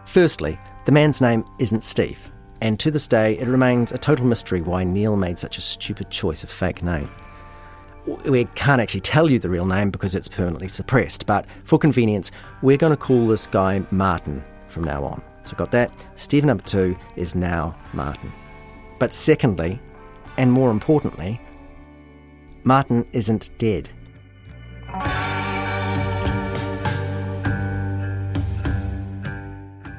[0.05, 2.31] Firstly, the man's name isn't Steve,
[2.61, 6.11] and to this day it remains a total mystery why Neil made such a stupid
[6.11, 7.09] choice of fake name.
[8.25, 12.31] We can't actually tell you the real name because it's permanently suppressed, but for convenience,
[12.61, 15.19] we're going to call this guy Martin from now on.
[15.45, 15.91] So, got that?
[16.13, 18.31] Steve number two is now Martin.
[18.99, 19.81] But secondly,
[20.37, 21.41] and more importantly,
[22.63, 23.89] Martin isn't dead.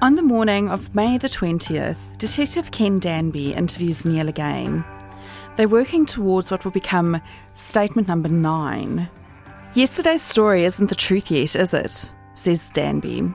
[0.03, 4.83] On the morning of May the 20th, Detective Ken Danby interviews Neil again.
[5.57, 7.21] They're working towards what will become
[7.53, 9.11] statement number nine.
[9.75, 12.11] Yesterday's story isn't the truth yet, is it?
[12.33, 13.31] says Danby.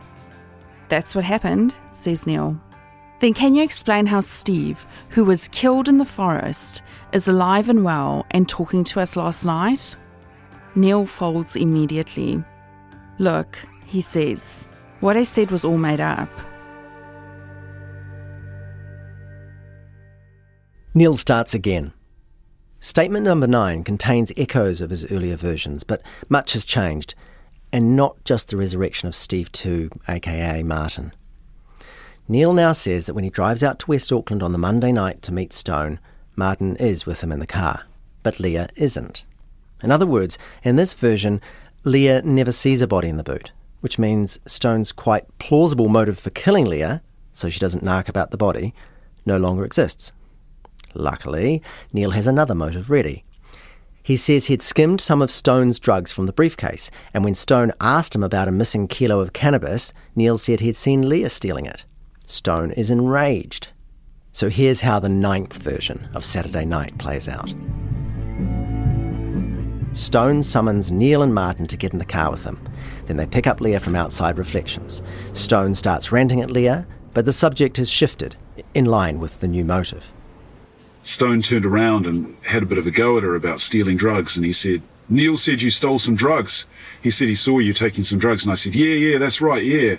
[0.89, 2.60] That's what happened, says Neil.
[3.19, 6.82] Then can you explain how Steve, who was killed in the forest,
[7.13, 9.95] is alive and well and talking to us last night?
[10.73, 12.43] Neil folds immediately.
[13.19, 14.67] Look, he says,
[14.99, 16.28] what I said was all made up.
[20.97, 21.91] Neil starts again.
[22.79, 27.15] Statement number nine contains echoes of his earlier versions, but much has changed,
[27.73, 31.12] and not just the resurrection of Steve 2, aka Martin.
[32.29, 35.21] Neil now says that when he drives out to West Auckland on the Monday night
[35.23, 35.99] to meet Stone,
[36.38, 37.84] Martin is with him in the car,
[38.23, 39.25] but Leah isn't.
[39.84, 41.41] In other words, in this version,
[41.84, 46.29] Leah never sees a body in the boot, which means Stone's quite plausible motive for
[46.29, 47.01] killing Leah,
[47.34, 48.73] so she doesn't narc about the body,
[49.25, 50.13] no longer exists.
[50.95, 51.62] Luckily,
[51.93, 53.23] Neil has another motive ready.
[54.01, 58.15] He says he'd skimmed some of Stone's drugs from the briefcase, and when Stone asked
[58.15, 61.86] him about a missing kilo of cannabis, Neil said he'd seen Leah stealing it.
[62.27, 63.69] Stone is enraged.
[64.31, 67.53] So here's how the ninth version of Saturday Night plays out.
[69.93, 72.60] Stone summons Neil and Martin to get in the car with him.
[73.05, 75.01] Then they pick up Leah from outside Reflections.
[75.34, 78.36] Stone starts ranting at Leah, but the subject has shifted,
[78.73, 80.12] in line with the new motive.
[81.05, 84.35] Stone turned around and had a bit of a go at her about stealing drugs,
[84.35, 86.65] and he said, Neil said you stole some drugs.
[86.99, 89.63] He said he saw you taking some drugs, and I said, Yeah, yeah, that's right,
[89.63, 89.97] yeah.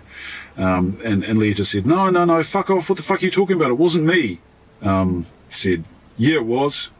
[0.56, 2.90] Um, and, and Leah just said, No, no, no, fuck off.
[2.90, 3.70] What the fuck are you talking about?
[3.70, 4.40] It wasn't me.
[4.82, 5.84] Um, said,
[6.18, 6.90] Yeah, it was.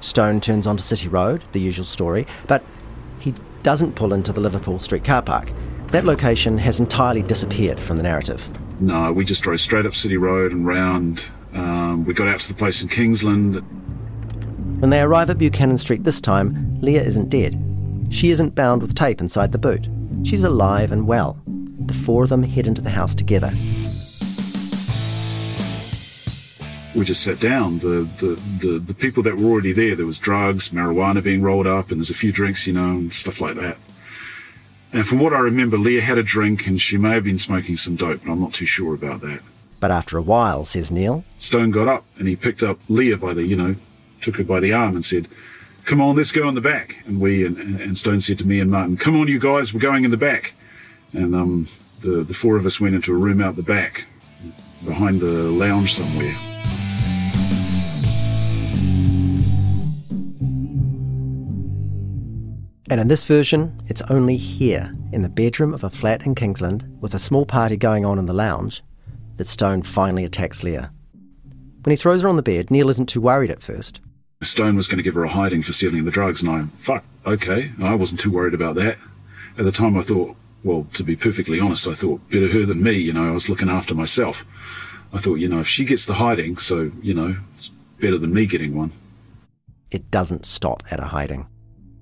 [0.00, 2.64] Stone turns onto City Road, the usual story, but
[3.20, 5.52] he doesn't pull into the Liverpool Street car park.
[5.88, 8.48] That location has entirely disappeared from the narrative.
[8.80, 11.26] No, we just drove straight up City Road and round.
[11.54, 13.56] Um, we got out to the place in Kingsland.
[14.80, 17.58] When they arrive at Buchanan Street this time, Leah isn't dead.
[18.10, 19.88] She isn't bound with tape inside the boot.
[20.24, 21.40] She's alive and well.
[21.46, 23.52] The four of them head into the house together.
[26.94, 27.78] we just sat down.
[27.78, 31.66] The, the, the, the, people that were already there, there was drugs, marijuana being rolled
[31.66, 33.78] up, and there's a few drinks, you know, and stuff like that.
[34.92, 37.78] And from what I remember, Leah had a drink and she may have been smoking
[37.78, 39.40] some dope, but I'm not too sure about that.
[39.82, 43.34] But after a while, says Neil, Stone got up and he picked up Leah by
[43.34, 43.74] the, you know,
[44.20, 45.26] took her by the arm and said,
[45.86, 47.02] Come on, let's go in the back.
[47.04, 49.80] And we, and, and Stone said to me and Martin, Come on, you guys, we're
[49.80, 50.54] going in the back.
[51.12, 51.68] And um,
[52.00, 54.04] the, the four of us went into a room out the back,
[54.84, 56.32] behind the lounge somewhere.
[62.88, 66.84] And in this version, it's only here, in the bedroom of a flat in Kingsland,
[67.00, 68.84] with a small party going on in the lounge,
[69.36, 70.92] that Stone finally attacks Leah.
[71.82, 74.00] When he throws her on the bed, Neil isn't too worried at first.
[74.42, 77.04] Stone was going to give her a hiding for stealing the drugs, and I, fuck,
[77.24, 78.98] okay, I wasn't too worried about that.
[79.56, 82.82] At the time, I thought, well, to be perfectly honest, I thought better her than
[82.82, 84.44] me, you know, I was looking after myself.
[85.12, 87.68] I thought, you know, if she gets the hiding, so, you know, it's
[88.00, 88.92] better than me getting one.
[89.90, 91.46] It doesn't stop at a hiding.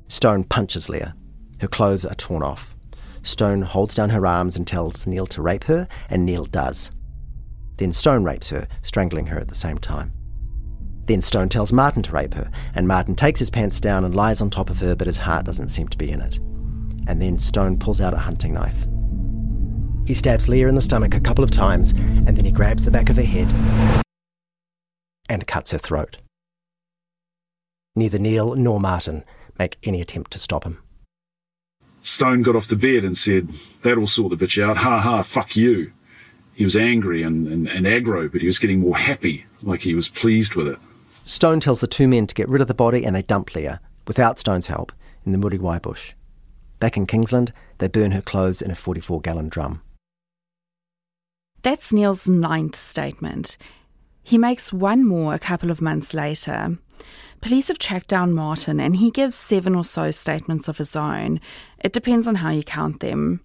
[0.09, 1.15] Stone punches Leah.
[1.61, 2.75] Her clothes are torn off.
[3.23, 6.91] Stone holds down her arms and tells Neil to rape her, and Neil does.
[7.81, 10.13] Then Stone rapes her, strangling her at the same time.
[11.07, 14.43] Then Stone tells Martin to rape her, and Martin takes his pants down and lies
[14.43, 16.37] on top of her, but his heart doesn't seem to be in it.
[17.07, 18.87] And then Stone pulls out a hunting knife.
[20.07, 22.91] He stabs Leah in the stomach a couple of times, and then he grabs the
[22.91, 23.49] back of her head
[25.31, 26.19] and cuts her throat.
[27.97, 29.25] Neither Neil nor Martin
[29.59, 30.83] make any attempt to stop him.
[32.03, 33.49] Stone got off the bed and said,
[33.81, 34.77] That'll sort the bitch out.
[34.77, 35.93] Ha ha, fuck you.
[36.61, 39.95] He was angry and, and, and aggro, but he was getting more happy, like he
[39.95, 40.79] was pleased with it.
[41.25, 43.81] Stone tells the two men to get rid of the body and they dump Leah,
[44.07, 44.93] without Stone's help,
[45.25, 46.13] in the Muriwai bush.
[46.79, 49.81] Back in Kingsland, they burn her clothes in a 44 gallon drum.
[51.63, 53.57] That's Neil's ninth statement.
[54.23, 56.77] He makes one more a couple of months later.
[57.41, 61.41] Police have tracked down Martin and he gives seven or so statements of his own.
[61.79, 63.41] It depends on how you count them.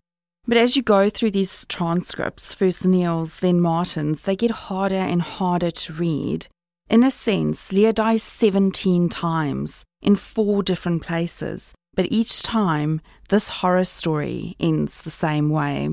[0.47, 5.21] But as you go through these transcripts, first Neil's, then Martin's, they get harder and
[5.21, 6.47] harder to read.
[6.89, 13.49] In a sense, Leah dies 17 times in four different places, but each time, this
[13.49, 15.89] horror story ends the same way.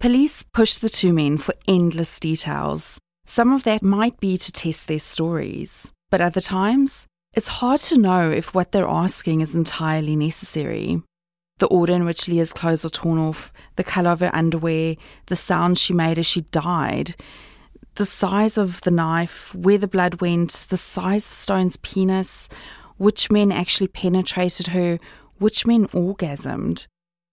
[0.00, 2.98] Police push the two men for endless details.
[3.26, 5.92] Some of that might be to test their stories.
[6.10, 11.02] But other times, it's hard to know if what they're asking is entirely necessary.
[11.58, 15.36] The order in which Leah's clothes are torn off, the colour of her underwear, the
[15.36, 17.16] sound she made as she died,
[17.94, 22.50] the size of the knife, where the blood went, the size of Stone's penis,
[22.98, 24.98] which men actually penetrated her,
[25.38, 26.86] which men orgasmed.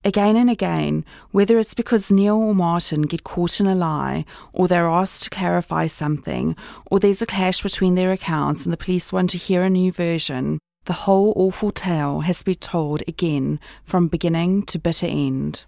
[0.05, 4.23] Again and again, whether it's because Neil or Martin get caught in a lie,
[4.53, 6.55] or they're asked to clarify something,
[6.89, 9.91] or there's a clash between their accounts and the police want to hear a new
[9.91, 15.65] version, the whole awful tale has to be told again from beginning to bitter end.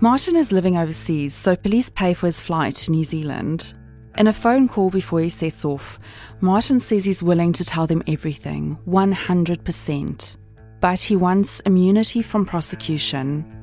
[0.00, 3.74] Martin is living overseas, so police pay for his flight to New Zealand.
[4.16, 5.98] In a phone call before he sets off,
[6.40, 10.36] Martin says he's willing to tell them everything, 100%.
[10.80, 13.57] But he wants immunity from prosecution.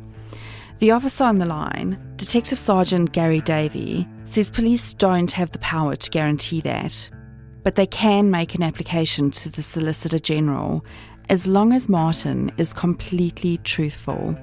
[0.79, 5.95] The officer on the line, Detective Sergeant Gary Davey, says police don't have the power
[5.95, 7.09] to guarantee that,
[7.63, 10.85] but they can make an application to the Solicitor General
[11.29, 14.37] as long as Martin is completely truthful.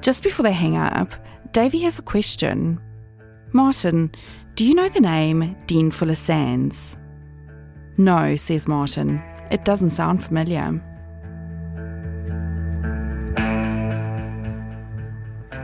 [0.00, 1.12] Just before they hang up,
[1.52, 2.80] Davey has a question.
[3.52, 4.10] Martin,
[4.54, 6.96] do you know the name Deane Fuller-Sandys?
[7.98, 9.22] No, says Martin.
[9.50, 10.82] It doesn't sound familiar.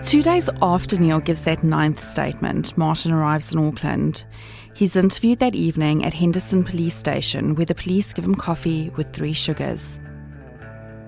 [0.02, 4.24] Two days after Neil gives that ninth statement, Martin arrives in Auckland.
[4.72, 9.12] He's interviewed that evening at Henderson Police Station, where the police give him coffee with
[9.12, 10.00] three sugars.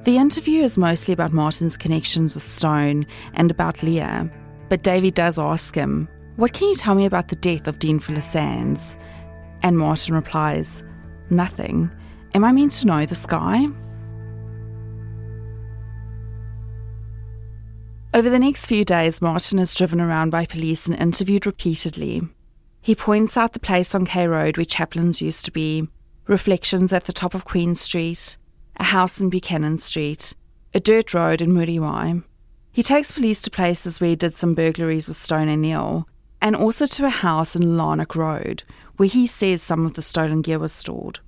[0.04, 4.30] The interview is mostly about Martin's connections with Stone and about Leah,
[4.68, 7.98] but Davey does ask him, What can you tell me about the death of Deane
[7.98, 8.98] Fuller-Sandys?
[9.62, 10.84] And Martin replies,
[11.30, 11.90] Nothing.
[12.34, 13.68] Am I meant to know this guy?
[18.14, 22.20] Over the next few days, Martin is driven around by police and interviewed repeatedly.
[22.82, 25.88] He points out the place on K Road where Chaplin's used to be,
[26.26, 28.36] reflections at the top of Queen Street,
[28.76, 30.34] a house in Buchanan Street,
[30.74, 32.22] a dirt road in Muriwai.
[32.70, 36.06] He takes police to places where he did some burglaries with Stone and Neil,
[36.42, 38.62] and also to a house in Larnoch Road,
[38.98, 41.20] where he says some of the stolen gear was stored.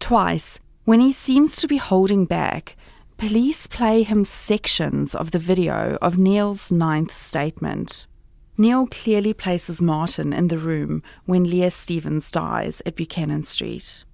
[0.00, 2.76] Twice, when he seems to be holding back,
[3.16, 8.06] Police play him sections of the video of Neil's ninth statement.
[8.56, 14.04] Neil clearly places Martin in the room when Leah Stevens dies at Buchanan Street.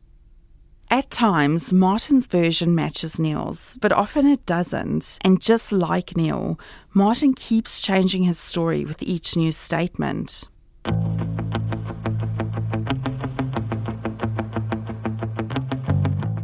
[0.91, 5.19] At times, Martin's version matches Neil's, but often it doesn't.
[5.23, 6.59] And just like Neil,
[6.95, 10.49] Martin keeps changing his story with each new statement.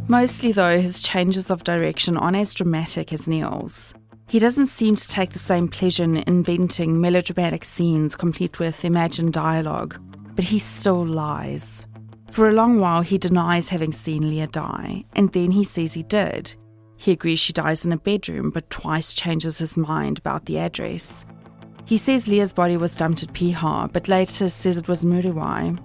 [0.09, 3.93] Mostly, though, his changes of direction aren't as dramatic as Neil's.
[4.27, 9.33] He doesn't seem to take the same pleasure in inventing melodramatic scenes complete with imagined
[9.33, 9.99] dialogue,
[10.35, 11.85] but he still lies.
[12.31, 16.03] For a long while, he denies having seen Leah die, and then he says he
[16.03, 16.55] did.
[16.97, 21.25] He agrees she dies in a bedroom, but twice changes his mind about the address.
[21.85, 25.79] He says Leah's body was dumped at Piha, but later says it was Muriwai.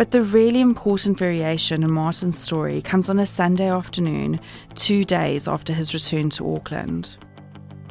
[0.00, 4.40] But the really important variation in Martin's story comes on a Sunday afternoon,
[4.74, 7.18] two days after his return to Auckland.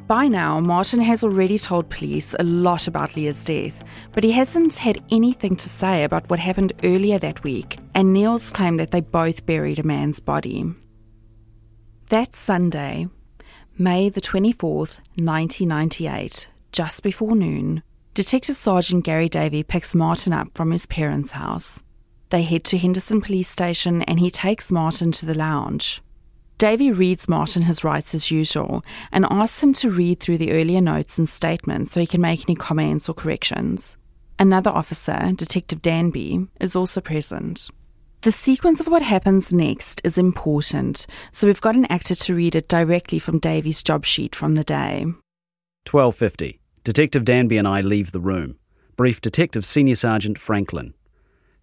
[0.07, 4.75] By now, Martin has already told police a lot about Leah's death, but he hasn't
[4.77, 9.01] had anything to say about what happened earlier that week and Neil's claim that they
[9.01, 10.65] both buried a man's body.
[12.07, 13.07] That Sunday,
[13.77, 17.83] May the 24th, 1998, just before noon,
[18.15, 21.83] Detective Sergeant Gary Davey picks Martin up from his parents' house.
[22.29, 26.01] They head to Henderson Police Station and he takes Martin to the lounge.
[26.59, 30.81] Davey reads Martin his rights as usual and asks him to read through the earlier
[30.81, 33.97] notes and statements so he can make any comments or corrections.
[34.37, 37.69] Another officer, Detective Danby, is also present.
[38.21, 42.55] The sequence of what happens next is important, so we've got an actor to read
[42.55, 45.05] it directly from Davey's job sheet from the day.
[45.89, 46.59] 1250.
[46.83, 48.59] Detective Danby and I leave the room.
[48.97, 50.93] Brief Detective Senior Sergeant Franklin.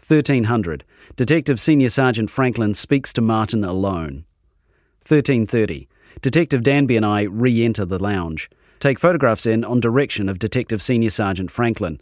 [0.09, 0.85] 1300.
[1.17, 4.25] Detective Senior Sergeant Franklin speaks to Martin alone.
[5.01, 5.89] 1330.
[6.23, 8.49] Detective Danby and I re enter the lounge.
[8.79, 12.01] Take photographs in on direction of Detective Senior Sergeant Franklin.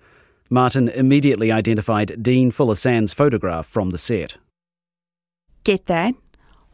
[0.51, 4.37] Martin immediately identified Deane Fuller-Sandys' photograph from the set.
[5.63, 6.15] Get that?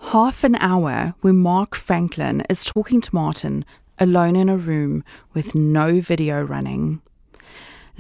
[0.01, 3.65] Half an hour where Mark Franklin is talking to Martin
[4.01, 7.03] alone in a room with no video running.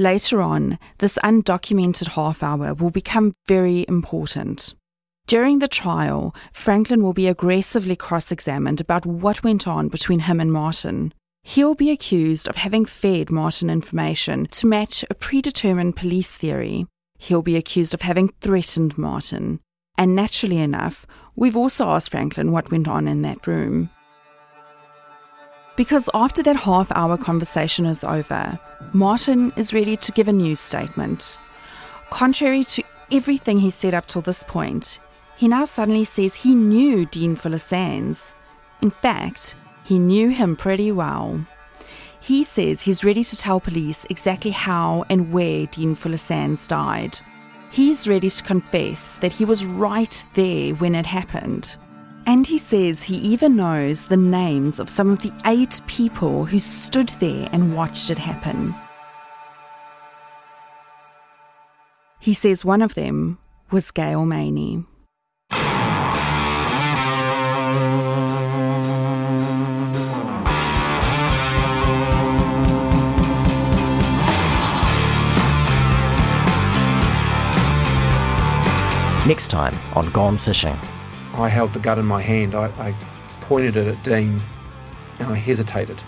[0.00, 4.74] Later on, this undocumented half hour will become very important.
[5.26, 10.40] During the trial, Franklin will be aggressively cross examined about what went on between him
[10.40, 11.12] and Martin.
[11.42, 16.86] He'll be accused of having fed Martin information to match a predetermined police theory.
[17.18, 19.60] He'll be accused of having threatened Martin.
[19.98, 23.90] And naturally enough, we've also asked Franklin what went on in that room.
[25.76, 28.58] Because after that half hour conversation is over,
[28.92, 31.38] Martin is ready to give a news statement.
[32.10, 35.00] Contrary to everything he said up till this point,
[35.36, 38.34] he now suddenly says he knew Deane Fuller-Sandys.
[38.82, 39.54] In fact,
[39.84, 41.46] he knew him pretty well.
[42.20, 47.18] He says he's ready to tell police exactly how and where Deane Fuller-Sandys died.
[47.70, 51.76] He's ready to confess that he was right there when it happened.
[52.26, 56.60] And he says he even knows the names of some of the eight people who
[56.60, 58.74] stood there and watched it happen.
[62.20, 63.38] He says one of them
[63.70, 64.84] was Gail Maney.
[79.26, 80.76] Next time on Gone Fishing.
[81.34, 82.54] I held the gun in my hand.
[82.54, 82.94] I, I
[83.42, 84.40] pointed it at Deane
[85.18, 86.02] and I hesitated.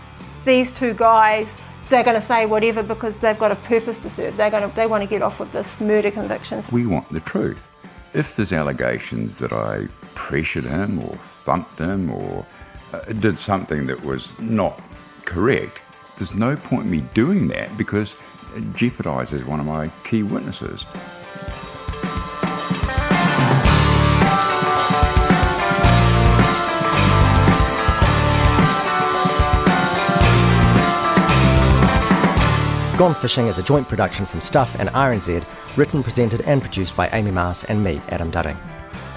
[0.45, 1.49] These two guys,
[1.89, 4.37] they're going to say whatever because they've got a purpose to serve.
[4.37, 6.71] They're going to, they want to get off with this murder convictions.
[6.73, 7.69] We want the truth.
[8.15, 12.45] If there's allegations that I pressured him or thumped him or
[12.93, 14.81] uh, did something that was not
[15.25, 15.81] correct,
[16.19, 18.15] there's no point in me doing that because
[18.55, 20.85] it jeopardises one of my key witnesses.
[33.03, 35.45] Gone Fishing is a joint production from Stuff and RNZ,
[35.77, 38.57] written, presented, and produced by Amy Maas and me, Adam Dudding.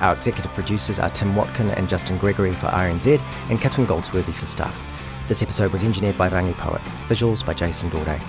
[0.01, 3.19] Our executive producers are Tim Watkin and Justin Gregory for RNZ,
[3.51, 4.75] and Catherine Goldsworthy for Stuff.
[5.27, 8.19] This episode was engineered by Rangi Poet, visuals by Jason Dorday.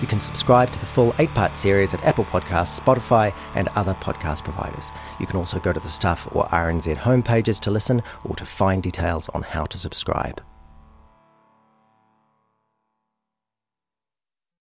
[0.00, 3.94] You can subscribe to the full eight part series at Apple Podcasts, Spotify, and other
[3.94, 4.90] podcast providers.
[5.20, 8.82] You can also go to the Stuff or RNZ homepages to listen or to find
[8.82, 10.42] details on how to subscribe.